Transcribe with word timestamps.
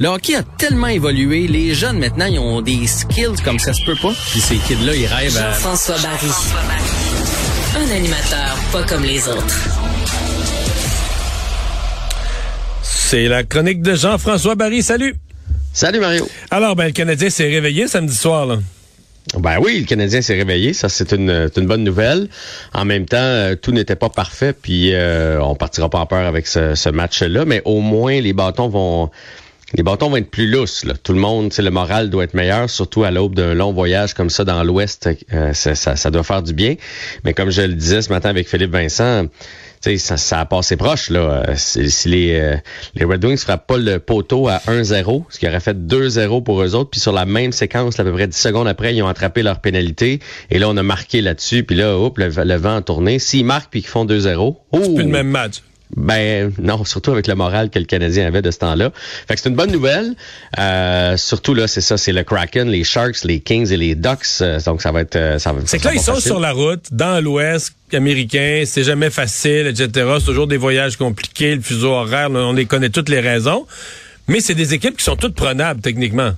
Le 0.00 0.06
hockey 0.06 0.36
a 0.36 0.44
tellement 0.44 0.86
évolué, 0.86 1.48
les 1.48 1.74
jeunes 1.74 1.98
maintenant, 1.98 2.26
ils 2.26 2.38
ont 2.38 2.62
des 2.62 2.86
skills 2.86 3.42
comme 3.44 3.58
ça 3.58 3.72
se 3.72 3.84
peut 3.84 3.96
pas. 4.00 4.12
Puis 4.30 4.38
ces 4.38 4.54
kids-là, 4.54 4.94
ils 4.94 5.06
rêvent 5.06 5.36
à... 5.36 5.50
Jean-François 5.50 5.96
Barry. 5.96 6.30
Un 7.74 7.96
animateur 7.96 8.56
pas 8.70 8.84
comme 8.84 9.02
les 9.02 9.26
autres. 9.26 9.56
C'est 12.84 13.26
la 13.26 13.42
chronique 13.42 13.82
de 13.82 13.96
Jean-François 13.96 14.54
Barry. 14.54 14.84
Salut! 14.84 15.16
Salut 15.72 15.98
Mario. 15.98 16.28
Alors, 16.52 16.76
ben, 16.76 16.86
le 16.86 16.92
Canadien 16.92 17.28
s'est 17.28 17.48
réveillé 17.48 17.88
samedi 17.88 18.14
soir, 18.14 18.46
là. 18.46 18.58
Ben 19.36 19.58
oui, 19.60 19.80
le 19.80 19.84
Canadien 19.84 20.22
s'est 20.22 20.36
réveillé, 20.36 20.74
ça 20.74 20.88
c'est 20.88 21.12
une, 21.12 21.50
une, 21.54 21.66
bonne 21.66 21.82
nouvelle. 21.82 22.28
En 22.72 22.84
même 22.84 23.04
temps, 23.04 23.16
euh, 23.18 23.56
tout 23.56 23.72
n'était 23.72 23.96
pas 23.96 24.08
parfait, 24.08 24.52
puis 24.54 24.94
euh, 24.94 25.42
on 25.42 25.54
partira 25.56 25.90
pas 25.90 25.98
en 25.98 26.06
peur 26.06 26.24
avec 26.24 26.46
ce, 26.46 26.76
ce 26.76 26.88
match-là, 26.88 27.44
mais 27.44 27.60
au 27.66 27.80
moins 27.80 28.20
les 28.20 28.32
bâtons 28.32 28.68
vont 28.68 29.10
les 29.74 29.82
bâtons 29.82 30.08
vont 30.08 30.16
être 30.16 30.30
plus 30.30 30.50
lousses. 30.50 30.84
Là. 30.84 30.94
Tout 30.94 31.12
le 31.12 31.20
monde, 31.20 31.52
le 31.56 31.70
moral 31.70 32.08
doit 32.08 32.24
être 32.24 32.34
meilleur, 32.34 32.70
surtout 32.70 33.04
à 33.04 33.10
l'aube 33.10 33.34
d'un 33.34 33.52
long 33.54 33.72
voyage 33.72 34.14
comme 34.14 34.30
ça 34.30 34.44
dans 34.44 34.64
l'Ouest. 34.64 35.10
Euh, 35.32 35.52
ça, 35.52 35.74
ça, 35.74 35.94
ça, 35.94 36.10
doit 36.10 36.22
faire 36.22 36.42
du 36.42 36.54
bien. 36.54 36.76
Mais 37.24 37.34
comme 37.34 37.50
je 37.50 37.62
le 37.62 37.74
disais 37.74 38.00
ce 38.00 38.08
matin 38.08 38.30
avec 38.30 38.48
Philippe 38.48 38.72
Vincent, 38.72 39.26
ça, 39.80 40.16
ça 40.16 40.40
a 40.40 40.46
passé 40.46 40.76
proche. 40.76 41.10
Là. 41.10 41.44
Euh, 41.48 41.54
si, 41.56 42.08
les, 42.08 42.40
euh, 42.40 42.56
les 42.94 43.04
Red 43.04 43.22
Wings 43.24 43.36
frappent 43.36 43.66
pas 43.66 43.76
le 43.76 43.98
poteau 43.98 44.48
à 44.48 44.58
1-0, 44.66 45.24
ce 45.28 45.38
qui 45.38 45.46
aurait 45.46 45.60
fait 45.60 45.76
2-0 45.76 46.42
pour 46.42 46.62
eux 46.62 46.74
autres, 46.74 46.90
puis 46.90 47.00
sur 47.00 47.12
la 47.12 47.26
même 47.26 47.52
séquence, 47.52 48.00
à 48.00 48.04
peu 48.04 48.12
près 48.12 48.26
10 48.26 48.36
secondes 48.36 48.68
après, 48.68 48.94
ils 48.94 49.02
ont 49.02 49.08
attrapé 49.08 49.42
leur 49.42 49.60
pénalité. 49.60 50.20
Et 50.50 50.58
là, 50.58 50.68
on 50.70 50.76
a 50.78 50.82
marqué 50.82 51.20
là-dessus, 51.20 51.62
puis 51.64 51.76
là, 51.76 51.94
hop, 51.94 52.16
le, 52.16 52.56
vent 52.56 52.76
a 52.76 52.82
tourné. 52.82 53.18
S'ils 53.18 53.44
marquent 53.44 53.70
puis 53.70 53.82
qu'ils 53.82 53.90
font 53.90 54.06
2-0, 54.06 54.56
c'est 54.72 54.94
plus 54.94 55.04
le 55.04 55.10
même 55.10 55.28
match. 55.28 55.62
Ben 55.96 56.52
non, 56.60 56.84
surtout 56.84 57.12
avec 57.12 57.26
le 57.26 57.34
moral 57.34 57.70
que 57.70 57.78
le 57.78 57.84
Canadien 57.84 58.26
avait 58.26 58.42
de 58.42 58.50
ce 58.50 58.58
temps-là. 58.58 58.92
Fait 59.26 59.34
que 59.34 59.40
c'est 59.40 59.48
une 59.48 59.54
bonne 59.54 59.72
nouvelle. 59.72 60.14
Euh, 60.58 61.16
surtout 61.16 61.54
là, 61.54 61.66
c'est 61.66 61.80
ça, 61.80 61.96
c'est 61.96 62.12
le 62.12 62.24
Kraken, 62.24 62.68
les 62.68 62.84
Sharks, 62.84 63.24
les 63.24 63.40
Kings 63.40 63.72
et 63.72 63.76
les 63.76 63.94
Ducks. 63.94 64.26
Euh, 64.40 64.60
donc 64.60 64.82
ça 64.82 64.92
va 64.92 65.00
être, 65.00 65.16
euh, 65.16 65.38
ça 65.38 65.52
va. 65.52 65.60
C'est 65.64 65.78
que 65.78 65.84
là 65.84 65.94
ils 65.94 66.00
sont 66.00 66.20
sur 66.20 66.40
la 66.40 66.52
route, 66.52 66.84
dans 66.92 67.22
l'Ouest 67.22 67.74
américain, 67.92 68.64
c'est 68.66 68.84
jamais 68.84 69.10
facile, 69.10 69.66
etc. 69.66 70.06
C'est 70.18 70.26
toujours 70.26 70.46
des 70.46 70.58
voyages 70.58 70.96
compliqués, 70.96 71.54
le 71.54 71.62
fuseau 71.62 71.92
horaire, 71.92 72.28
on 72.30 72.52
les 72.52 72.66
connaît 72.66 72.90
toutes 72.90 73.08
les 73.08 73.20
raisons. 73.20 73.66
Mais 74.26 74.40
c'est 74.40 74.54
des 74.54 74.74
équipes 74.74 74.96
qui 74.96 75.04
sont 75.04 75.16
toutes 75.16 75.34
prenables 75.34 75.80
techniquement. 75.80 76.32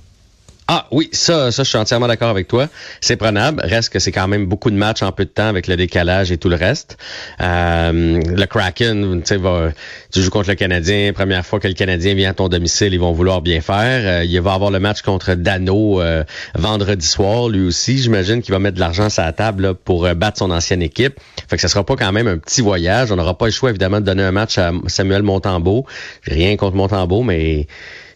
Ah 0.73 0.87
oui, 0.89 1.09
ça, 1.11 1.51
ça, 1.51 1.63
je 1.63 1.67
suis 1.67 1.77
entièrement 1.77 2.07
d'accord 2.07 2.29
avec 2.29 2.47
toi. 2.47 2.69
C'est 3.01 3.17
prenable. 3.17 3.61
Reste 3.61 3.89
que 3.89 3.99
c'est 3.99 4.13
quand 4.13 4.29
même 4.29 4.45
beaucoup 4.45 4.71
de 4.71 4.77
matchs 4.77 5.01
en 5.01 5.11
peu 5.11 5.25
de 5.25 5.29
temps 5.29 5.49
avec 5.49 5.67
le 5.67 5.75
décalage 5.75 6.31
et 6.31 6.37
tout 6.37 6.47
le 6.47 6.55
reste. 6.55 6.97
Euh, 7.41 8.21
le 8.25 8.45
Kraken, 8.45 9.21
tu 9.21 10.21
joues 10.21 10.29
contre 10.29 10.47
le 10.47 10.55
Canadien. 10.55 11.11
Première 11.11 11.45
fois 11.45 11.59
que 11.59 11.67
le 11.67 11.73
Canadien 11.73 12.13
vient 12.13 12.29
à 12.29 12.33
ton 12.33 12.47
domicile, 12.47 12.93
ils 12.93 13.01
vont 13.01 13.11
vouloir 13.11 13.41
bien 13.41 13.59
faire. 13.59 14.21
Euh, 14.21 14.23
il 14.23 14.39
va 14.39 14.53
avoir 14.53 14.71
le 14.71 14.79
match 14.79 15.01
contre 15.01 15.33
Dano 15.33 15.99
euh, 15.99 16.23
vendredi 16.55 17.05
soir, 17.05 17.49
lui 17.49 17.67
aussi. 17.67 17.97
J'imagine 17.97 18.41
qu'il 18.41 18.53
va 18.53 18.59
mettre 18.59 18.75
de 18.75 18.79
l'argent 18.79 19.09
sur 19.09 19.23
la 19.23 19.33
table 19.33 19.75
pour 19.75 20.07
battre 20.15 20.37
son 20.37 20.51
ancienne 20.51 20.81
équipe. 20.81 21.19
Fait 21.49 21.57
que 21.57 21.61
ce 21.61 21.67
sera 21.67 21.85
pas 21.85 21.97
quand 21.97 22.13
même 22.13 22.27
un 22.27 22.37
petit 22.37 22.61
voyage. 22.61 23.11
On 23.11 23.17
n'aura 23.17 23.37
pas 23.37 23.47
le 23.47 23.51
choix 23.51 23.71
évidemment 23.71 23.99
de 23.99 24.05
donner 24.05 24.23
un 24.23 24.31
match 24.31 24.57
à 24.57 24.71
Samuel 24.87 25.23
Montembeau. 25.23 25.85
Rien 26.23 26.55
contre 26.55 26.77
Montembeau, 26.77 27.23
mais 27.23 27.67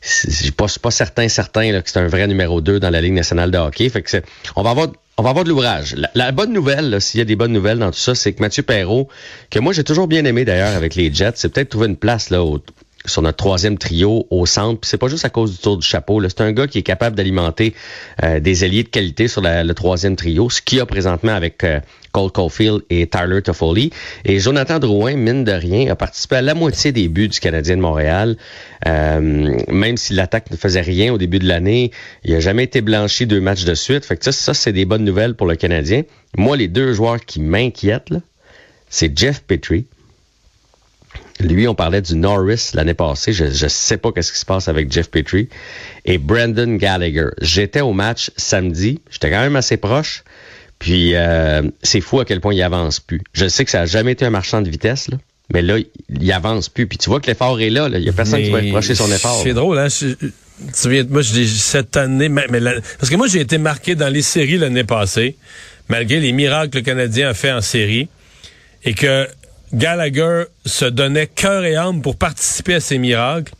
je 0.06 0.30
suis 0.30 0.52
pas, 0.52 0.68
pas 0.82 0.92
certain, 0.92 1.28
certain 1.28 1.72
là, 1.72 1.82
que 1.82 1.90
c'est 1.90 2.00
un 2.00 2.08
vrai 2.08 2.28
numéro 2.28 2.62
2 2.62 2.80
dans 2.80 2.90
la 2.90 3.02
Ligue 3.02 3.14
nationale 3.14 3.52
de 3.52 3.58
hockey. 3.58 3.90
Fait 3.90 4.02
que 4.02 4.22
on 4.56 4.62
va 4.62 4.72
avoir 4.72 4.88
on 5.18 5.24
va 5.24 5.30
avoir 5.30 5.46
de 5.46 5.50
l'ouvrage. 5.50 5.96
La, 6.14 6.32
bonne 6.34 6.52
nouvelle, 6.52 7.02
s'il 7.02 7.20
y 7.20 7.22
a 7.22 7.26
des 7.26 7.38
bonnes 7.38 7.54
nouvelles 7.54 7.80
dans 7.80 7.92
tout 7.92 8.00
ça, 8.00 8.16
c'est 8.16 8.34
que 8.34 8.42
Mathieu 8.42 8.64
Perrault, 8.64 9.08
que 9.50 9.60
moi 9.60 9.72
j'ai 9.72 9.86
toujours 9.86 10.08
bien 10.08 10.26
aimé 10.26 10.44
d'ailleurs 10.44 10.76
avec 10.76 10.96
les 10.96 11.14
Jets, 11.14 11.34
c'est 11.36 11.50
peut-être 11.50 11.70
trouver 11.70 11.88
une 11.88 11.96
place 11.96 12.30
là 12.30 12.44
au, 12.44 12.62
sur 13.06 13.22
notre 13.22 13.38
troisième 13.38 13.78
trio 13.78 14.28
au 14.30 14.46
centre. 14.46 14.80
c'est 14.84 14.98
pas 14.98 15.08
juste 15.08 15.26
à 15.26 15.30
cause 15.30 15.52
du 15.52 15.58
tour 15.58 15.78
du 15.78 15.86
chapeau. 15.86 16.22
C'est 16.28 16.42
un 16.42 16.52
gars 16.52 16.68
qui 16.68 16.80
est 16.80 16.84
capable 16.84 17.16
d'alimenter 17.16 17.74
euh, 18.24 18.40
des 18.40 18.64
alliés 18.64 18.84
de 18.84 18.90
qualité 18.90 19.28
sur 19.28 19.42
le 19.42 19.74
troisième 19.74 20.16
trio, 20.16 20.50
ce 20.50 20.62
qu'il 20.62 20.80
a 20.80 20.86
présentement 20.86 21.34
avec 21.34 21.64
euh, 21.64 21.80
Cole 22.12 22.32
Caulfield 22.32 22.82
et 22.90 23.08
Tyler 23.08 23.42
Toffoli. 23.42 23.92
Et 24.24 24.40
Jonathan 24.40 24.80
Drouin, 24.80 25.16
mine 25.16 25.44
de 25.44 25.52
rien, 25.52 25.92
a 25.92 25.96
participé 25.96 26.38
à 26.38 26.42
la 26.42 26.54
moitié 26.54 26.92
des 26.92 27.08
buts 27.08 27.28
du 27.28 27.40
Canadien 27.40 27.78
de 27.78 27.82
Montréal. 27.82 28.38
Euh, 28.88 29.58
même 29.70 29.98
si 29.98 30.14
l'attaque 30.14 30.50
ne 30.52 30.58
faisait 30.58 30.82
rien 30.82 31.14
au 31.14 31.18
début 31.18 31.40
de 31.40 31.48
l'année, 31.48 31.92
il 32.24 32.34
a 32.34 32.40
jamais 32.40 32.64
été 32.64 32.82
blanchi 32.82 33.26
deux 33.26 33.42
matchs 33.42 33.66
de 33.66 33.76
suite. 33.76 34.06
Fait 34.06 34.18
que 34.18 34.24
ça, 34.24 34.32
ça 34.32 34.54
c'est 34.54 34.74
des 34.74 34.86
bonnes 34.86 35.04
nouvelles 35.04 35.36
pour 35.36 35.48
le 35.48 35.56
Canadien. 35.56 36.04
Moi, 36.38 36.58
les 36.58 36.68
deux 36.68 36.94
joueurs 36.94 37.20
qui 37.20 37.42
m'inquiètent, 37.42 38.14
c'est 38.90 39.18
Jeff 39.18 39.44
Petrie 39.44 39.86
lui, 41.40 41.68
on 41.68 41.76
parlait 41.76 42.02
du 42.02 42.16
Norris 42.16 42.72
l'année 42.74 42.94
passée. 42.94 43.34
Je 43.34 43.46
ne 43.46 43.70
sais 43.70 43.98
pas 43.98 44.12
qu'est-ce 44.12 44.32
qui 44.32 44.40
se 44.40 44.46
passe 44.46 44.68
avec 44.68 44.92
Jeff 44.92 45.10
Petrie. 45.10 45.50
Et 46.06 46.18
Brandon 46.18 46.76
Gallagher. 46.76 47.28
J'étais 47.42 47.82
au 47.82 47.94
match 47.94 48.32
samedi. 48.38 49.02
J'étais 49.10 49.30
quand 49.30 49.42
même 49.42 49.56
assez 49.56 49.78
proche. 49.78 50.24
Puis 50.80 51.16
euh, 51.16 51.62
c'est 51.82 52.02
fou 52.02 52.20
à 52.20 52.26
quel 52.26 52.42
point 52.42 52.54
il 52.54 52.62
avance 52.62 53.00
plus. 53.00 53.22
Je 53.34 53.48
sais 53.48 53.66
que 53.66 53.72
ça 53.72 53.80
n'a 53.80 53.86
jamais 53.86 54.14
été 54.14 54.26
un 54.26 54.30
marchand 54.30 54.62
de 54.62 54.70
vitesse, 54.70 55.08
là, 55.10 55.18
mais 55.54 55.62
là, 55.62 55.78
il 56.10 56.32
avance 56.32 56.70
plus. 56.70 56.88
Puis 56.88 56.98
tu 56.98 57.10
vois 57.10 57.20
que 57.20 57.28
l'effort 57.28 57.60
est 57.60 57.70
là. 57.70 57.88
Il 57.92 58.02
n'y 58.02 58.10
a 58.10 58.14
personne 58.14 58.42
qui 58.42 58.50
va 58.50 58.60
reprocher 58.60 58.96
son 58.96 59.12
effort. 59.12 59.42
C'est 59.42 59.54
drôle, 59.54 59.80
hein? 59.80 59.88
tu 59.90 60.90
viens, 60.90 61.04
moi, 61.10 61.22
je 61.22 61.44
cette 61.46 61.98
année, 61.98 62.30
mais, 62.30 62.46
parce 63.00 63.10
que 63.10 63.16
moi, 63.16 63.28
j'ai 63.28 63.42
été 63.42 63.58
marqué 63.58 63.96
dans 63.96 64.10
les 64.10 64.22
séries 64.22 64.58
l'année 64.58 64.84
passée, 64.84 65.36
malgré 65.90 66.20
les 66.20 66.32
miracles 66.32 66.70
que 66.70 66.78
le 66.78 66.84
Canadien 66.84 67.30
a 67.30 67.34
fait 67.34 67.52
en 67.52 67.62
série, 67.62 68.08
et 68.84 68.94
que 68.94 69.28
Gallagher 69.76 70.46
se 70.66 70.86
donnait 70.86 71.28
cœur 71.28 71.66
et 71.66 71.76
âme 71.76 72.02
pour 72.02 72.16
participer 72.16 72.76
à 72.76 72.80
ces 72.80 72.98
miracles, 72.98 73.54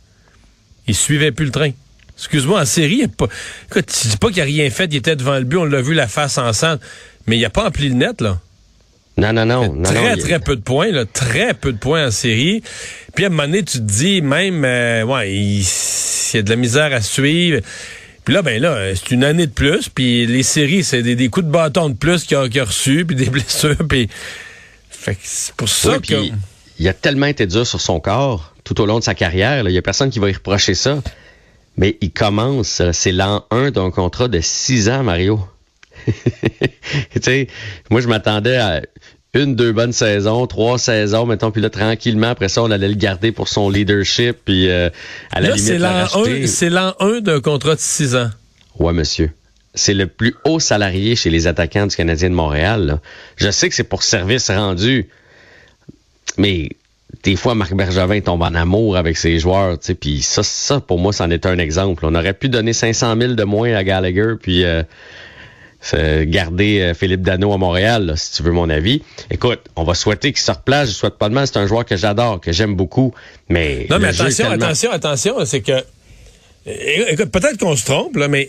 il 0.86 0.94
suivait 0.94 1.30
plus 1.30 1.46
le 1.46 1.52
train. 1.52 1.70
Excuse-moi, 2.16 2.62
en 2.62 2.64
série, 2.64 3.00
il 3.02 3.08
pas, 3.08 3.26
écoute, 3.70 3.86
tu 3.86 4.08
dis 4.08 4.16
pas 4.16 4.30
qu'il 4.30 4.40
a 4.40 4.44
rien 4.44 4.70
fait, 4.70 4.86
il 4.86 4.96
était 4.96 5.16
devant 5.16 5.36
le 5.36 5.44
but, 5.44 5.58
on 5.58 5.64
l'a 5.64 5.82
vu 5.82 5.92
la 5.92 6.08
face 6.08 6.38
ensemble, 6.38 6.80
mais 7.26 7.36
il 7.36 7.44
a 7.44 7.50
pas 7.50 7.66
empli 7.66 7.90
le 7.90 7.94
net, 7.94 8.20
là. 8.22 8.38
Non, 9.18 9.32
non, 9.32 9.46
non. 9.46 9.82
très, 9.82 10.16
très 10.16 10.40
peu 10.40 10.56
de 10.56 10.60
points, 10.60 10.90
là, 10.90 11.04
très 11.06 11.54
peu 11.54 11.72
de 11.72 11.78
points 11.78 12.06
en 12.06 12.10
série. 12.10 12.62
Puis 13.14 13.24
à 13.24 13.28
un 13.28 13.30
moment 13.30 13.44
donné, 13.44 13.62
tu 13.62 13.78
te 13.78 13.82
dis, 13.82 14.20
même, 14.20 14.64
euh, 14.64 15.04
ouais, 15.04 15.32
il, 15.32 15.62
y 15.62 16.36
a 16.36 16.42
de 16.42 16.50
la 16.50 16.56
misère 16.56 16.92
à 16.92 17.00
suivre. 17.00 17.60
Puis 18.24 18.34
là, 18.34 18.42
ben 18.42 18.60
là, 18.60 18.94
c'est 18.94 19.12
une 19.12 19.24
année 19.24 19.46
de 19.46 19.52
plus. 19.52 19.88
Puis 19.88 20.26
les 20.26 20.42
séries, 20.42 20.84
c'est 20.84 21.02
des, 21.02 21.28
coups 21.28 21.46
de 21.46 21.50
bâton 21.50 21.88
de 21.88 21.94
plus 21.94 22.24
qu'il 22.24 22.36
a, 22.36 22.40
a 22.40 22.64
reçus, 22.64 23.06
puis 23.06 23.16
des 23.16 23.26
blessures. 23.30 23.76
Puis 23.88 24.08
c'est 25.22 25.54
pour 25.54 25.68
ça 25.68 25.98
que... 25.98 26.14
Il 26.78 26.86
a 26.88 26.92
tellement 26.92 27.26
été 27.26 27.46
dur 27.46 27.66
sur 27.66 27.80
son 27.80 28.00
corps 28.00 28.52
tout 28.62 28.80
au 28.82 28.86
long 28.86 28.98
de 28.98 29.04
sa 29.04 29.14
carrière. 29.14 29.66
Il 29.66 29.72
n'y 29.72 29.78
a 29.78 29.82
personne 29.82 30.10
qui 30.10 30.18
va 30.18 30.28
y 30.28 30.32
reprocher 30.32 30.74
ça. 30.74 31.02
Mais 31.78 31.96
il 32.00 32.10
commence, 32.10 32.82
c'est 32.92 33.12
l'an 33.12 33.44
1 33.50 33.70
d'un 33.70 33.90
contrat 33.90 34.28
de 34.28 34.40
6 34.40 34.88
ans, 34.88 35.02
Mario. 35.02 35.40
tu 36.06 36.12
sais, 37.22 37.48
moi, 37.90 38.00
je 38.00 38.08
m'attendais 38.08 38.56
à 38.56 38.82
une, 39.34 39.54
deux 39.54 39.72
bonnes 39.72 39.92
saisons, 39.92 40.46
trois 40.46 40.78
saisons, 40.78 41.26
mettons, 41.26 41.50
puis 41.50 41.60
là, 41.60 41.68
tranquillement, 41.68 42.28
après 42.28 42.48
ça, 42.48 42.62
on 42.62 42.70
allait 42.70 42.88
le 42.88 42.94
garder 42.94 43.32
pour 43.32 43.48
son 43.48 43.68
leadership, 43.68 44.38
puis 44.44 44.70
euh, 44.70 44.88
à 45.30 45.40
la 45.40 45.50
limite, 45.50 46.48
c'est 46.48 46.70
l'an 46.70 46.94
1 47.00 47.20
d'un 47.20 47.40
contrat 47.40 47.74
de 47.74 47.80
6 47.80 48.16
ans. 48.16 48.30
Ouais, 48.78 48.94
monsieur 48.94 49.30
c'est 49.76 49.94
le 49.94 50.08
plus 50.08 50.34
haut 50.44 50.58
salarié 50.58 51.14
chez 51.14 51.30
les 51.30 51.46
attaquants 51.46 51.86
du 51.86 51.94
Canadien 51.94 52.30
de 52.30 52.34
Montréal. 52.34 52.98
Je 53.36 53.50
sais 53.50 53.68
que 53.68 53.74
c'est 53.74 53.84
pour 53.84 54.02
service 54.02 54.50
rendu, 54.50 55.08
mais 56.38 56.70
des 57.22 57.36
fois, 57.36 57.54
Marc 57.54 57.74
Bergevin 57.74 58.20
tombe 58.20 58.42
en 58.42 58.54
amour 58.54 58.96
avec 58.96 59.16
ses 59.16 59.38
joueurs, 59.38 59.78
tu 59.78 59.94
puis 59.94 60.22
ça, 60.22 60.42
ça, 60.42 60.80
pour 60.80 60.98
moi, 60.98 61.12
c'en 61.12 61.30
est 61.30 61.46
un 61.46 61.58
exemple. 61.58 62.04
On 62.06 62.14
aurait 62.14 62.34
pu 62.34 62.48
donner 62.48 62.72
500 62.72 63.16
000 63.18 63.32
de 63.34 63.44
moins 63.44 63.72
à 63.74 63.84
Gallagher, 63.84 64.34
puis 64.40 64.64
euh, 64.64 66.24
garder 66.26 66.80
euh, 66.80 66.94
Philippe 66.94 67.22
Dano 67.22 67.52
à 67.52 67.58
Montréal, 67.58 68.14
si 68.16 68.32
tu 68.32 68.42
veux 68.42 68.52
mon 68.52 68.68
avis. 68.70 69.02
Écoute, 69.30 69.60
on 69.76 69.84
va 69.84 69.94
souhaiter 69.94 70.32
qu'il 70.32 70.42
sorte 70.42 70.64
place. 70.64 70.88
Je 70.88 70.94
souhaite 70.94 71.16
pas 71.16 71.28
de 71.28 71.34
mal. 71.34 71.46
C'est 71.46 71.58
un 71.58 71.66
joueur 71.66 71.84
que 71.84 71.96
j'adore, 71.96 72.40
que 72.40 72.52
j'aime 72.52 72.74
beaucoup, 72.74 73.14
mais... 73.48 73.86
Non, 73.90 73.98
mais 73.98 74.08
attention, 74.08 74.50
attention, 74.50 74.90
attention, 74.90 75.44
c'est 75.44 75.60
que... 75.60 75.84
Écoute, 76.66 77.30
peut-être 77.30 77.58
qu'on 77.58 77.76
se 77.76 77.84
trompe, 77.84 78.16
là, 78.16 78.26
mais 78.26 78.48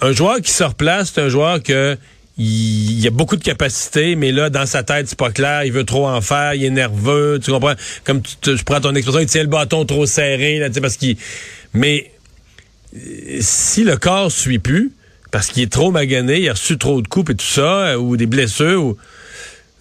un 0.00 0.12
joueur 0.12 0.40
qui 0.40 0.52
se 0.52 0.64
replace, 0.64 1.12
c'est 1.14 1.20
un 1.20 1.28
joueur 1.28 1.62
que 1.62 1.96
il, 2.38 3.06
a 3.06 3.10
beaucoup 3.10 3.36
de 3.36 3.42
capacités, 3.42 4.14
mais 4.14 4.30
là, 4.30 4.50
dans 4.50 4.66
sa 4.66 4.82
tête, 4.82 5.08
c'est 5.08 5.18
pas 5.18 5.30
clair. 5.30 5.64
Il 5.64 5.72
veut 5.72 5.84
trop 5.84 6.06
en 6.06 6.20
faire, 6.20 6.54
il 6.54 6.64
est 6.64 6.70
nerveux, 6.70 7.40
tu 7.42 7.50
comprends? 7.50 7.74
Comme 8.04 8.20
tu, 8.20 8.56
je 8.56 8.62
prends 8.62 8.80
ton 8.80 8.94
expression, 8.94 9.20
il 9.20 9.26
tient 9.26 9.42
le 9.42 9.48
bâton 9.48 9.84
trop 9.86 10.06
serré, 10.06 10.58
là, 10.58 10.68
tu 10.68 10.74
sais, 10.74 10.80
parce 10.80 10.96
qu'il... 10.96 11.16
Mais 11.72 12.10
si 13.40 13.84
le 13.84 13.96
corps 13.96 14.30
suit 14.30 14.58
plus, 14.58 14.92
parce 15.30 15.48
qu'il 15.48 15.62
est 15.62 15.72
trop 15.72 15.90
magané, 15.90 16.40
il 16.40 16.48
a 16.48 16.52
reçu 16.52 16.76
trop 16.78 17.00
de 17.00 17.08
coups 17.08 17.32
et 17.32 17.34
tout 17.36 17.46
ça, 17.46 17.98
ou 17.98 18.16
des 18.16 18.26
blessures, 18.26 18.84
ou... 18.84 18.98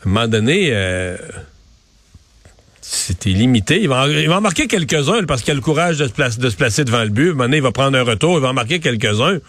à 0.04 0.08
un 0.08 0.10
moment 0.10 0.28
donné... 0.28 0.70
Euh, 0.72 1.18
c'était 2.88 3.32
limité. 3.32 3.82
Il 3.82 3.90
va, 3.90 4.06
en, 4.06 4.42
marquer 4.42 4.68
quelques-uns 4.68 5.24
parce 5.24 5.42
qu'il 5.42 5.52
a 5.52 5.56
le 5.56 5.62
courage 5.62 5.98
de 5.98 6.08
se, 6.08 6.40
de 6.40 6.50
se 6.52 6.56
placer 6.56 6.86
devant 6.86 7.04
le 7.04 7.10
but. 7.10 7.30
À 7.30 7.32
un 7.32 7.34
moment 7.34 7.44
donné, 7.46 7.58
il 7.58 7.64
va 7.64 7.72
prendre 7.72 7.98
un 7.98 8.04
retour, 8.04 8.38
il 8.38 8.42
va 8.42 8.50
en 8.50 8.54
marquer 8.54 8.80
quelques-uns. 8.80 9.40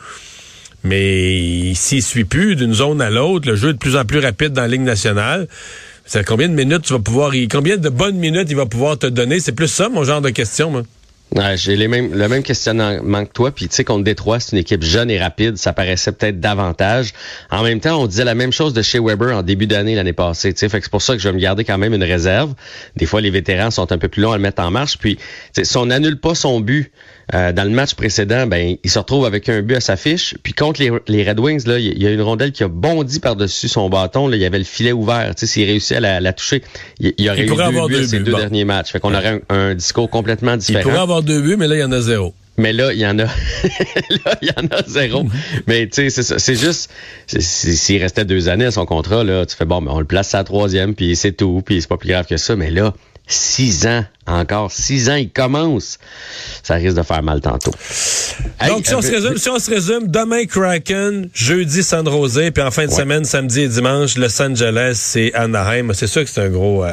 Mais 0.85 1.75
s'il 1.75 2.03
suit 2.03 2.25
plus 2.25 2.57
d'une 2.57 2.75
zone 2.75 3.01
à 3.01 3.11
l'autre, 3.11 3.49
le 3.49 3.57
jeu 3.57 3.71
est 3.71 3.73
de 3.75 3.79
plus 3.79 3.97
en 3.97 4.05
plus 4.05 4.21
rapide 4.21 4.53
dans 4.53 4.63
la 4.63 4.69
Ligue 4.69 4.83
nationale. 4.83 5.49
C'est 6.05 6.25
combien 6.25 6.49
de 6.49 6.55
minutes 6.55 6.83
tu 6.83 6.93
vas 6.93 7.01
pouvoir, 7.01 7.33
combien 7.51 7.77
de 7.77 7.89
bonnes 7.89 8.17
minutes 8.17 8.47
il 8.49 8.57
va 8.57 8.67
pouvoir 8.67 8.97
te 8.97 9.07
donner? 9.07 9.41
C'est 9.41 9.53
plus 9.53 9.69
ça, 9.69 9.89
mon 9.89 10.05
genre 10.05 10.21
de 10.21 10.31
question, 10.31 10.71
moi. 10.71 10.83
J'ai 11.57 11.77
les 11.77 11.89
mêmes, 11.89 12.15
le 12.15 12.29
même 12.29 12.43
questionnement 12.43 13.25
que 13.25 13.33
toi. 13.33 13.51
Puis 13.51 13.69
tu 13.69 13.75
sais, 13.75 13.85
contre 13.85 14.05
Détroit, 14.05 14.39
c'est 14.39 14.53
une 14.53 14.59
équipe 14.59 14.85
jeune 14.85 15.11
et 15.11 15.19
rapide. 15.19 15.57
Ça 15.57 15.73
paraissait 15.73 16.13
peut-être 16.13 16.39
davantage. 16.39 17.13
En 17.51 17.65
même 17.65 17.81
temps, 17.81 18.01
on 18.01 18.07
disait 18.07 18.25
la 18.25 18.37
même 18.37 18.53
chose 18.53 18.73
de 18.73 18.81
chez 18.81 19.01
Weber 19.01 19.37
en 19.37 19.43
début 19.43 19.67
d'année 19.67 19.97
l'année 19.97 20.13
passée. 20.13 20.55
Tu 20.55 20.61
sais, 20.61 20.69
c'est 20.69 20.89
pour 20.89 21.03
ça 21.03 21.15
que 21.15 21.19
je 21.19 21.29
vais 21.29 21.35
me 21.35 21.41
garder 21.41 21.65
quand 21.65 21.79
même 21.79 21.93
une 21.93 22.05
réserve. 22.05 22.55
Des 22.95 23.07
fois, 23.07 23.21
les 23.21 23.31
vétérans 23.31 23.73
sont 23.73 23.91
un 23.91 23.99
peu 23.99 24.09
plus 24.09 24.23
longs 24.23 24.33
à 24.33 24.37
le 24.37 24.43
mettre 24.43 24.63
en 24.63 24.71
marche. 24.71 24.99
Puis, 24.99 25.19
si 25.61 25.77
on 25.77 25.87
n'annule 25.87 26.21
pas 26.21 26.37
son 26.37 26.61
but 26.61 26.93
euh, 27.35 27.53
dans 27.53 27.65
le 27.65 27.71
match 27.71 27.95
précédent, 27.95 28.47
ben 28.47 28.77
il 28.83 28.91
se 28.91 28.99
retrouve 28.99 29.27
avec 29.27 29.49
un 29.49 29.61
but 29.61 29.77
à 29.77 29.81
sa 29.81 29.97
fiche. 29.97 30.37
Puis 30.43 30.53
contre 30.53 30.81
les, 30.81 31.29
Red 31.29 31.41
Wings, 31.41 31.67
là, 31.67 31.79
il 31.79 32.01
y 32.01 32.07
a 32.07 32.11
une 32.11 32.23
rondelle 32.23 32.53
qui 32.53 32.63
a 32.63 32.69
bondi 32.69 33.19
par-dessus 33.19 33.69
son 33.69 33.89
bâton. 33.89 34.29
Là, 34.29 34.37
il 34.37 34.43
y 34.43 34.45
avait 34.45 34.59
le 34.59 34.65
filet 34.65 34.93
ouvert. 34.93 35.35
Tu 35.35 35.41
sais, 35.41 35.53
s'il 35.53 35.65
réussit 35.65 35.97
à 35.97 36.21
la, 36.21 36.33
toucher, 36.33 36.63
il, 37.01 37.15
y 37.19 37.29
aurait 37.29 37.45
eu 37.45 37.47
deux 37.47 37.87
buts, 37.89 38.07
ces 38.07 38.21
deux 38.21 38.35
derniers 38.35 38.65
matchs. 38.65 38.93
Fait 38.93 39.01
qu'on 39.01 39.15
aurait 39.15 39.43
un, 39.49 39.75
discours 39.75 40.09
complètement 40.09 40.57
différent. 40.57 40.81
Il 40.81 40.83
pourrait 40.85 41.03
avoir 41.03 41.23
deux 41.23 41.43
buts, 41.43 41.57
mais 41.59 41.67
là, 41.67 41.75
il 41.75 41.81
y 41.81 41.85
en 41.85 41.93
a 41.93 42.01
zéro. 42.01 42.33
Mais 42.59 42.73
là, 42.73 42.93
il 42.93 42.99
y 42.99 43.07
en 43.07 43.19
a, 43.19 43.25
là, 43.25 44.39
il 44.41 44.49
y 44.49 44.53
en 44.57 44.67
a 44.71 44.83
zéro. 44.87 45.27
mais 45.67 45.89
tu 45.89 46.09
sais, 46.11 46.23
c'est 46.39 46.55
juste, 46.55 46.91
s'il 47.27 48.01
restait 48.01 48.25
deux 48.25 48.49
années 48.49 48.65
à 48.65 48.71
son 48.71 48.87
contrat, 48.87 49.25
là, 49.25 49.45
tu 49.45 49.57
fais 49.57 49.67
bon, 49.67 49.81
mais 49.81 49.91
on 49.91 49.99
le 49.99 50.07
place 50.07 50.35
à 50.35 50.39
la 50.39 50.45
troisième, 50.45 50.95
puis 50.95 51.17
c'est 51.17 51.33
tout, 51.33 51.63
puis 51.65 51.83
c'est 51.83 51.89
pas 51.89 51.99
plus 51.99 52.09
grave 52.09 52.27
que 52.27 52.39
ça. 52.39 52.57
Mais 52.57 52.71
là, 52.71 52.95
six 53.27 53.87
ans, 53.87 54.05
encore 54.27 54.71
six 54.71 55.11
ans, 55.11 55.15
il 55.15 55.31
commence. 55.31 55.99
Ça 56.63 56.75
risque 56.75 56.97
de 56.97 57.03
faire 57.03 57.23
mal 57.23 57.41
tantôt. 57.41 57.73
Donc, 58.69 58.87
si, 58.87 58.95
on 58.95 59.03
se 59.03 59.11
résume, 59.11 59.37
si 59.37 59.49
on 59.49 59.59
se 59.59 59.71
résume, 59.71 60.09
demain 60.09 60.47
Kraken, 60.47 61.29
jeudi 61.35 61.83
San 61.83 62.07
Jose, 62.07 62.51
puis 62.55 62.63
en 62.63 62.71
fin 62.71 62.87
de 62.87 62.93
semaine, 62.93 63.25
samedi 63.25 63.63
et 63.63 63.69
dimanche, 63.69 64.17
Los 64.17 64.41
Angeles 64.41 65.13
et 65.17 65.35
Anaheim. 65.35 65.93
C'est 65.95 66.07
sûr 66.07 66.25
que 66.25 66.31
c'est 66.31 66.43
un 66.43 66.49
gros, 66.49 66.85
euh, 66.85 66.93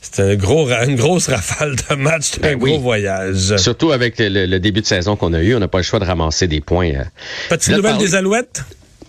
c'est 0.00 0.22
un 0.22 0.34
gros, 0.36 0.68
une 0.70 0.96
grosse 0.96 1.28
rafale 1.28 1.76
de 1.76 1.94
matchs, 1.94 2.30
c'est 2.32 2.46
un 2.46 2.56
ben 2.56 2.58
gros 2.58 2.78
voyage. 2.78 3.56
Surtout 3.56 3.92
avec 3.92 4.14
le, 4.18 4.58
début 4.58 4.80
de 4.80 4.86
saison 4.86 5.16
qu'on 5.16 5.34
a 5.34 5.42
eu, 5.42 5.54
on 5.54 5.60
n'a 5.60 5.68
pas 5.68 5.78
le 5.78 5.84
choix 5.84 5.98
de 5.98 6.04
ramasser 6.04 6.48
des 6.48 6.60
points. 6.60 6.92
Euh. 6.94 7.04
Petite 7.50 7.76
nouvelle 7.76 7.98
des 7.98 8.14
Alouettes? 8.14 8.62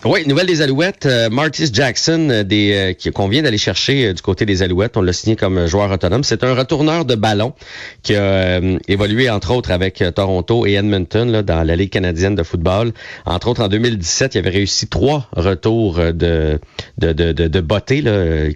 Oui, 0.04 0.26
nouvelle 0.26 0.46
des 0.46 0.62
Alouettes. 0.62 1.06
Euh, 1.06 1.30
Martis 1.30 1.70
Jackson, 1.72 2.28
euh, 2.28 2.42
des, 2.42 2.94
euh, 3.06 3.10
qu'on 3.12 3.28
vient 3.28 3.42
d'aller 3.42 3.56
chercher 3.56 4.12
du 4.12 4.20
côté 4.20 4.44
des 4.44 4.64
Alouettes. 4.64 4.96
On 4.96 5.02
l'a 5.02 5.12
signé 5.12 5.36
comme 5.36 5.68
joueur 5.68 5.92
autonome. 5.92 6.24
C'est 6.24 6.42
un 6.42 6.56
retourneur 6.56 7.04
de 7.04 7.14
ballon 7.14 7.52
qui 8.02 8.16
a 8.16 8.60
évolué 8.88 9.30
entre 9.30 9.52
autres 9.54 9.70
avec 9.70 10.02
Toronto 10.16 10.66
et 10.66 10.72
Edmonton 10.72 11.30
là, 11.30 11.44
dans 11.44 11.62
la 11.62 11.76
Ligue 11.76 11.90
canadienne 11.90 12.34
de 12.34 12.42
football. 12.42 12.92
Entre 13.26 13.46
autres, 13.46 13.62
en 13.62 13.68
2017, 13.68 14.34
il 14.34 14.38
avait 14.38 14.50
réussi 14.50 14.88
trois 14.88 15.28
retours 15.36 15.98
de 15.98 16.58
de, 16.98 17.12
de, 17.12 17.30
de, 17.30 17.46
de 17.46 17.60
beauté 17.60 18.02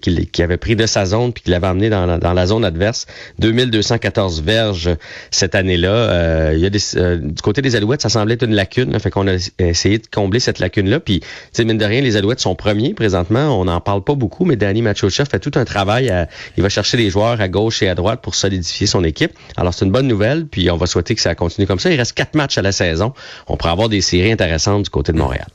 qu'il 0.02 0.42
avait 0.42 0.56
pris 0.56 0.74
de 0.74 0.86
sa 0.86 1.06
zone 1.06 1.32
puis 1.32 1.44
qu'il 1.44 1.54
avait 1.54 1.68
emmené 1.68 1.90
dans, 1.90 2.18
dans 2.18 2.32
la 2.32 2.46
zone 2.46 2.64
adverse. 2.64 3.06
2214 3.38 4.42
verges 4.42 4.90
cette 5.30 5.54
année-là. 5.54 6.52
il 6.54 6.58
y 6.58 6.66
a 6.66 6.70
des, 6.70 6.80
du 7.20 7.42
côté 7.42 7.62
des 7.62 7.76
Alouettes, 7.76 8.02
ça 8.02 8.08
semblait 8.08 8.34
être 8.34 8.44
une 8.44 8.54
lacune. 8.54 8.92
Là, 8.92 8.98
fait 8.98 9.10
qu'on 9.10 9.28
a 9.28 9.36
essayé 9.60 9.98
de 9.98 10.06
combler 10.12 10.40
cette 10.40 10.58
lacune-là. 10.58 10.98
Puis 10.98 11.20
sais, 11.52 11.64
mine 11.64 11.78
de 11.78 11.84
rien, 11.84 12.00
les 12.00 12.16
Alouettes 12.16 12.40
sont 12.40 12.54
premiers 12.54 12.94
présentement. 12.94 13.60
On 13.60 13.64
n'en 13.64 13.80
parle 13.80 14.02
pas 14.02 14.14
beaucoup, 14.14 14.44
mais 14.44 14.56
Danny 14.56 14.82
Machocha 14.82 15.24
fait 15.24 15.38
tout 15.38 15.52
un 15.54 15.64
travail. 15.64 16.12
il 16.56 16.62
va 16.62 16.68
chercher 16.68 16.96
des 16.96 17.10
joueurs 17.10 17.40
à 17.40 17.48
gauche 17.48 17.82
et 17.82 17.88
à 17.88 17.94
droite 17.94 18.20
pour 18.22 18.34
solidifier 18.34 18.86
son 18.86 19.04
équipe. 19.04 19.32
Alors, 19.56 19.74
c'est 19.74 19.84
une 19.84 19.92
bonne 19.92 20.08
nouvelle, 20.08 20.46
puis 20.46 20.70
on 20.70 20.76
va 20.76 20.86
souhaiter 20.86 21.14
que 21.14 21.20
ça 21.20 21.34
continue 21.34 21.66
comme 21.66 21.80
ça. 21.80 21.90
Il 21.90 21.96
reste 21.96 22.12
quatre 22.12 22.34
matchs 22.34 22.58
à 22.58 22.62
la 22.62 22.72
saison. 22.72 23.12
On 23.48 23.56
pourrait 23.56 23.72
avoir 23.72 23.88
des 23.88 24.00
séries 24.00 24.32
intéressantes 24.32 24.84
du 24.84 24.90
côté 24.90 25.12
de 25.12 25.18
Montréal. 25.18 25.46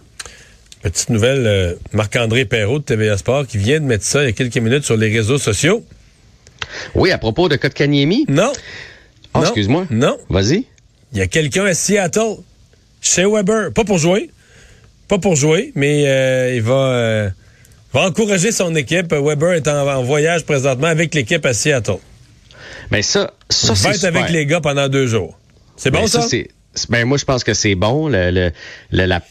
Petite 0.81 1.09
nouvelle, 1.09 1.45
euh, 1.45 1.75
Marc-André 1.93 2.45
Perrault 2.45 2.79
de 2.79 2.83
TVA 2.83 3.17
Sport 3.17 3.45
qui 3.45 3.59
vient 3.59 3.79
de 3.79 3.85
mettre 3.85 4.03
ça 4.03 4.23
il 4.23 4.25
y 4.25 4.29
a 4.29 4.31
quelques 4.31 4.57
minutes 4.57 4.83
sur 4.83 4.97
les 4.97 5.09
réseaux 5.15 5.37
sociaux. 5.37 5.83
Oui, 6.95 7.11
à 7.11 7.19
propos 7.19 7.49
de 7.49 7.55
Kotkaniemi? 7.55 8.25
Non. 8.27 8.51
Oh, 9.35 9.41
excuse-moi. 9.41 9.85
Non. 9.91 10.17
Vas-y. 10.29 10.65
Il 11.13 11.19
y 11.19 11.21
a 11.21 11.27
quelqu'un 11.27 11.65
à 11.65 11.73
Seattle, 11.73 12.37
chez 12.99 13.25
Weber, 13.25 13.71
pas 13.73 13.83
pour 13.83 13.97
jouer, 13.97 14.31
pas 15.11 15.19
pour 15.19 15.35
jouer, 15.35 15.73
mais 15.75 16.07
euh, 16.07 16.55
il 16.55 16.61
va, 16.61 16.73
euh, 16.73 17.29
va 17.91 18.07
encourager 18.07 18.53
son 18.53 18.73
équipe. 18.75 19.11
Weber 19.11 19.51
est 19.51 19.67
en, 19.67 20.01
voyage 20.03 20.45
présentement 20.45 20.87
avec 20.87 21.13
l'équipe 21.13 21.45
à 21.45 21.53
Seattle. 21.53 21.97
Mais 22.91 23.01
ça, 23.01 23.33
ça 23.49 23.73
il 23.73 23.79
va 23.81 23.89
être 23.89 24.03
avec 24.05 24.29
les 24.29 24.45
gars 24.45 24.61
pendant 24.61 24.87
deux 24.87 25.07
jours. 25.07 25.37
C'est 25.75 25.91
bon, 25.91 26.07
ça? 26.07 26.25
ben 26.87 27.03
moi, 27.03 27.17
je 27.17 27.25
pense 27.25 27.43
que 27.43 27.53
c'est 27.53 27.75
bon, 27.75 28.07
le, 28.07 28.51
la, 28.91 29.21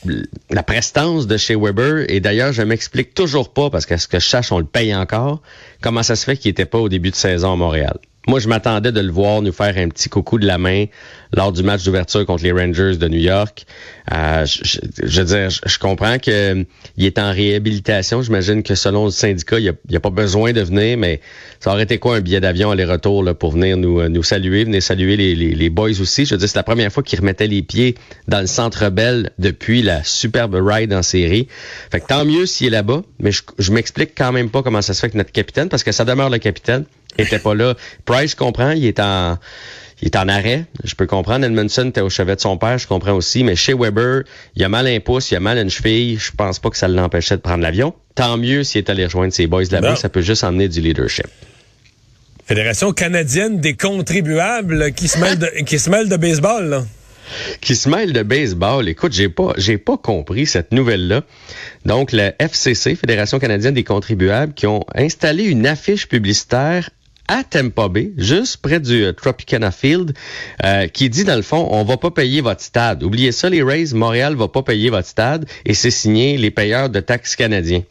la, 0.51 0.63
prestance 0.63 1.27
de 1.27 1.39
chez 1.39 1.57
Weber. 1.57 2.05
Et 2.11 2.21
d'ailleurs, 2.21 2.53
je 2.53 2.61
m'explique 2.61 3.15
toujours 3.15 3.51
pas, 3.51 3.71
parce 3.71 3.87
que 3.87 3.97
ce 3.97 4.07
que 4.07 4.21
je 4.21 4.29
sache, 4.29 4.53
on 4.53 4.59
le 4.59 4.67
paye 4.67 4.95
encore, 4.95 5.41
comment 5.81 6.03
ça 6.03 6.15
se 6.15 6.27
fait 6.27 6.37
qu'il 6.37 6.51
était 6.51 6.67
pas 6.67 6.79
au 6.79 6.91
début 6.91 7.11
de 7.11 7.17
saison 7.17 7.55
à 7.55 7.57
Montréal? 7.57 7.97
Moi, 8.29 8.39
je 8.39 8.49
m'attendais 8.49 8.93
de 8.93 9.01
le 9.01 9.11
voir 9.11 9.41
nous 9.41 9.53
faire 9.53 9.77
un 9.79 9.89
petit 9.89 10.11
coucou 10.11 10.39
de 10.39 10.47
la 10.47 10.59
main 10.59 10.85
lors 11.33 11.53
du 11.53 11.63
match 11.63 11.85
d'ouverture 11.85 12.27
contre 12.27 12.43
les 12.43 12.53
Rangers 12.53 12.97
de 12.97 13.09
New 13.09 13.19
York. 13.19 13.65
Euh, 14.13 14.45
je, 14.45 14.79
je, 15.03 15.21
veux 15.21 15.27
dire, 15.27 15.49
je, 15.49 15.79
comprends 15.79 16.19
qu'il 16.19 16.33
euh, 16.33 16.65
est 16.99 17.19
en 17.19 17.33
réhabilitation. 17.33 18.21
J'imagine 18.21 18.63
que 18.63 18.75
selon 18.75 19.07
le 19.07 19.11
syndicat, 19.11 19.59
il 19.59 19.75
n'y 19.89 19.97
a, 19.97 20.01
pas 20.01 20.11
besoin 20.11 20.53
de 20.53 20.61
venir, 20.61 20.99
mais 20.99 21.21
ça 21.61 21.71
aurait 21.71 21.85
été 21.85 21.99
quoi 21.99 22.17
un 22.17 22.21
billet 22.21 22.41
d'avion 22.41 22.71
aller-retour 22.71 23.25
pour 23.39 23.53
venir 23.53 23.79
nous, 23.79 24.01
euh, 24.01 24.09
nous 24.09 24.23
saluer, 24.23 24.65
venir 24.65 24.83
saluer 24.83 25.17
les 25.17 25.71
boys 25.71 26.01
aussi? 26.01 26.27
Je 26.27 26.35
veux 26.35 26.39
dire, 26.39 26.49
c'est 26.49 26.59
la 26.59 26.63
première 26.63 26.93
fois 26.93 27.03
qu'il 27.03 27.19
remettait 27.21 27.47
les 27.47 27.63
pieds 27.63 27.95
dans 28.29 28.41
le 28.41 28.47
centre 28.47 28.91
belle 28.91 29.31
depuis 29.39 29.81
la 29.81 30.05
superbe 30.05 30.57
ride 30.61 30.93
en 30.93 31.03
série. 31.03 31.49
Fait 31.91 32.01
que 32.01 32.07
tant 32.07 32.27
mieux 32.27 32.45
s'il 32.45 32.67
est 32.67 32.71
là-bas, 32.71 33.03
mais 33.19 33.33
je, 33.33 33.43
je 33.59 33.73
m'explique 33.73 34.11
quand 34.15 34.33
même 34.33 34.51
pas 34.51 34.63
comment 34.63 34.83
ça 34.83 34.93
se 34.93 35.01
fait 35.01 35.11
que 35.11 35.17
notre 35.17 35.33
capitaine, 35.33 35.71
parce 35.71 35.85
que 35.85 35.93
ça 35.93 36.05
demeure 36.05 36.29
le 36.29 36.39
capitaine, 36.39 36.85
était 37.19 37.39
pas 37.39 37.55
là. 37.55 37.75
Price, 38.05 38.33
je 38.33 38.37
comprends, 38.37 38.71
il 38.71 38.85
est 38.85 39.01
en 39.01 39.39
il 40.03 40.07
est 40.07 40.17
en 40.17 40.29
arrêt. 40.29 40.65
Je 40.85 40.95
peux 40.95 41.07
comprendre. 41.07 41.45
Edmondson 41.45 41.89
était 41.89 42.01
au 42.01 42.09
chevet 42.09 42.37
de 42.37 42.41
son 42.41 42.57
père, 42.57 42.79
je 42.79 42.87
comprends 42.87 43.13
aussi. 43.13 43.45
Mais 43.45 43.55
chez 43.57 43.75
Weber, 43.75 44.23
il 44.57 44.65
a 44.65 44.69
mal 44.69 44.87
un 44.87 45.01
pouce, 45.01 45.31
il 45.31 45.37
a 45.37 45.41
mal 45.41 45.59
une 45.59 45.71
cheville. 45.71 46.19
Je 46.19 46.33
pense 46.33 46.59
pas 46.59 46.71
que 46.71 46.77
ça 46.77 46.89
l'empêchait 46.89 47.37
de 47.37 47.43
prendre 47.43 47.63
l'avion. 47.63 47.95
Tant 48.15 48.37
mieux 48.39 48.65
s'il 48.65 48.79
est 48.79 48.91
allé 48.91 49.05
rejoindre 49.05 49.33
ses 49.33 49.47
boys 49.47 49.65
là-bas. 49.71 49.97
Ça 49.97 50.09
peut 50.09 50.23
juste 50.23 50.45
emmener 50.45 50.69
du 50.69 50.81
leadership. 50.81 51.27
Fédération 52.47 52.93
canadienne 52.93 53.61
des 53.61 53.75
contribuables 53.77 54.93
qui 54.93 55.07
se 55.07 55.19
mêle 55.19 55.39
de, 55.39 55.47
qui 55.67 55.79
se 55.79 55.91
mêle 55.91 56.09
de 56.09 56.17
baseball, 56.17 56.69
là 56.69 56.85
qui 57.61 57.77
se 57.77 57.89
mêle 57.89 58.13
de 58.13 58.25
baseball. 58.25 58.89
Écoute, 58.89 59.13
j'ai 59.13 59.29
pas, 59.29 59.53
j'ai 59.57 59.79
pas 59.79 59.97
compris 59.97 60.47
cette 60.47 60.73
nouvelle-là. 60.73 61.23
Donc, 61.85 62.11
la 62.11 62.35
FCC, 62.41 62.97
Fédération 62.97 63.39
canadienne 63.39 63.75
des 63.75 63.85
contribuables, 63.85 64.53
qui 64.53 64.67
ont 64.67 64.85
installé 64.97 65.45
une 65.45 65.65
affiche 65.65 66.09
publicitaire 66.09 66.91
à 67.31 67.45
Tampa 67.45 67.89
Bay, 67.89 68.13
juste 68.17 68.57
près 68.57 68.81
du 68.81 69.05
euh, 69.05 69.13
Tropicana 69.13 69.71
Field, 69.71 70.15
euh, 70.65 70.89
qui 70.89 71.09
dit 71.09 71.23
dans 71.23 71.37
le 71.37 71.43
fond, 71.43 71.69
on 71.71 71.85
va 71.85 71.97
pas 71.97 72.11
payer 72.11 72.41
votre 72.41 72.61
stade. 72.61 73.05
Oubliez 73.05 73.31
ça, 73.31 73.49
les 73.49 73.63
Rays, 73.63 73.95
Montréal 73.95 74.35
va 74.35 74.49
pas 74.49 74.65
payer 74.65 74.91
votre 74.91 75.07
stade, 75.07 75.47
et 75.65 75.75
c'est 75.75 75.93
signé 75.93 76.37
les 76.39 76.51
payeurs 76.51 76.91
de 76.91 76.99
taxes 76.99 77.37
canadiens. 77.37 77.85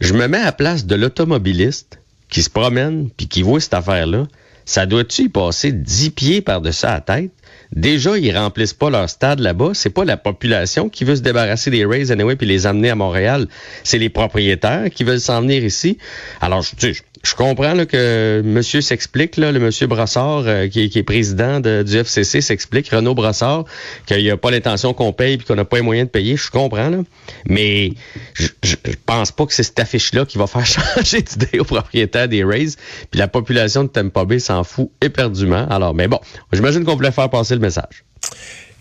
Je 0.00 0.12
me 0.12 0.26
mets 0.26 0.38
à 0.38 0.46
la 0.46 0.52
place 0.52 0.86
de 0.86 0.96
l'automobiliste 0.96 2.00
qui 2.30 2.42
se 2.42 2.50
promène 2.50 3.10
puis 3.16 3.28
qui 3.28 3.42
voit 3.42 3.60
cette 3.60 3.74
affaire-là. 3.74 4.26
Ça 4.64 4.86
doit-tu 4.86 5.22
y 5.22 5.28
passer 5.28 5.70
dix 5.70 6.10
pieds 6.10 6.42
par-dessus 6.42 6.86
la 6.86 7.00
tête? 7.00 7.30
Déjà, 7.72 8.16
ils 8.18 8.36
remplissent 8.36 8.74
pas 8.74 8.90
leur 8.90 9.08
stade 9.08 9.40
là-bas. 9.40 9.70
C'est 9.74 9.90
pas 9.90 10.04
la 10.04 10.16
population 10.16 10.88
qui 10.88 11.04
veut 11.04 11.16
se 11.16 11.22
débarrasser 11.22 11.70
des 11.70 11.84
Rays 11.84 12.10
anyway 12.10 12.36
puis 12.36 12.46
les 12.46 12.66
amener 12.66 12.90
à 12.90 12.94
Montréal. 12.94 13.46
C'est 13.84 13.98
les 13.98 14.08
propriétaires 14.08 14.90
qui 14.90 15.04
veulent 15.04 15.20
s'en 15.20 15.42
venir 15.42 15.64
ici. 15.64 15.98
Alors, 16.40 16.62
je, 16.62 16.92
je 17.22 17.34
comprends 17.34 17.84
que 17.84 18.42
monsieur 18.44 18.80
s'explique, 18.80 19.36
le 19.36 19.52
monsieur 19.58 19.86
Brassard, 19.86 20.44
euh, 20.46 20.68
qui, 20.68 20.90
est 20.94 21.02
président 21.02 21.60
de, 21.60 21.82
du 21.82 21.96
FCC, 21.96 22.40
s'explique, 22.40 22.88
Renaud 22.88 23.14
Brassard, 23.14 23.64
qu'il 24.06 24.22
n'y 24.22 24.30
a 24.30 24.36
pas 24.36 24.50
l'intention 24.50 24.94
qu'on 24.94 25.12
paye 25.12 25.34
et 25.34 25.38
qu'on 25.38 25.56
n'a 25.56 25.64
pas 25.64 25.76
les 25.76 25.82
moyens 25.82 26.06
de 26.06 26.10
payer. 26.10 26.36
Je 26.36 26.50
comprends. 26.50 27.04
Mais 27.46 27.92
je, 28.34 28.48
je, 28.62 28.76
pense 29.04 29.32
pas 29.32 29.46
que 29.46 29.52
c'est 29.52 29.62
cette 29.62 29.80
affiche-là 29.80 30.24
qui 30.24 30.38
va 30.38 30.46
faire 30.46 30.66
changer 30.96 31.22
d'idée 31.22 31.58
aux 31.58 31.64
propriétaires 31.64 32.28
des 32.28 32.44
Rays. 32.44 32.76
Puis 33.10 33.18
la 33.18 33.28
population 33.28 33.84
de 33.84 33.88
Tampa 33.88 34.24
Bay 34.24 34.38
s'en 34.38 34.64
fout 34.64 34.90
éperdument. 35.02 35.66
Alors, 35.68 35.94
mais 35.94 36.08
bon, 36.08 36.20
j'imagine 36.52 36.84
qu'on 36.84 36.94
voulait 36.94 37.12
faire 37.12 37.30
passer 37.30 37.57
le 37.58 37.62
message. 37.62 38.04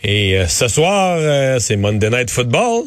Et 0.04 0.38
euh, 0.38 0.48
ce 0.48 0.68
soir, 0.68 1.18
euh, 1.20 1.58
c'est 1.60 1.76
Monday 1.76 2.10
Night 2.10 2.30
Football. 2.30 2.86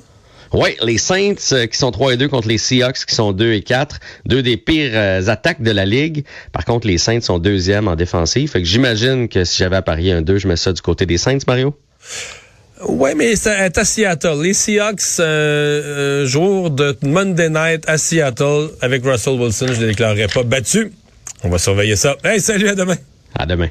Oui, 0.52 0.76
les 0.82 0.98
Saints 0.98 1.34
euh, 1.52 1.66
qui 1.66 1.78
sont 1.78 1.92
3 1.92 2.14
et 2.14 2.16
2 2.16 2.28
contre 2.28 2.48
les 2.48 2.58
Seahawks 2.58 3.04
qui 3.06 3.14
sont 3.14 3.32
2 3.32 3.52
et 3.52 3.62
4. 3.62 4.00
Deux 4.26 4.42
des 4.42 4.56
pires 4.56 4.90
euh, 4.94 5.26
attaques 5.28 5.62
de 5.62 5.70
la 5.70 5.86
Ligue. 5.86 6.24
Par 6.52 6.64
contre, 6.64 6.88
les 6.88 6.98
Saints 6.98 7.20
sont 7.20 7.38
deuxième 7.38 7.86
en 7.86 7.94
défensive. 7.94 8.50
Fait 8.50 8.60
que 8.60 8.66
j'imagine 8.66 9.28
que 9.28 9.44
si 9.44 9.58
j'avais 9.58 9.76
à 9.76 9.82
parier 9.82 10.12
un 10.12 10.22
2, 10.22 10.38
je 10.38 10.48
mets 10.48 10.56
ça 10.56 10.72
du 10.72 10.82
côté 10.82 11.06
des 11.06 11.18
Saints, 11.18 11.38
Mario. 11.46 11.76
Oui, 12.88 13.10
mais 13.16 13.36
c'est 13.36 13.78
à 13.78 13.84
Seattle. 13.84 14.42
Les 14.42 14.54
Seahawks, 14.54 15.20
euh, 15.20 16.26
jour 16.26 16.70
de 16.70 16.96
Monday 17.02 17.50
Night 17.50 17.84
à 17.86 17.96
Seattle 17.96 18.70
avec 18.80 19.04
Russell 19.04 19.38
Wilson, 19.38 19.68
je 19.72 19.80
ne 19.80 19.86
déclarerai 19.86 20.26
pas 20.26 20.42
battu. 20.42 20.92
On 21.44 21.48
va 21.48 21.58
surveiller 21.58 21.96
ça. 21.96 22.16
Hey, 22.24 22.40
salut, 22.40 22.68
à 22.68 22.74
demain. 22.74 22.96
À 23.38 23.46
demain. 23.46 23.68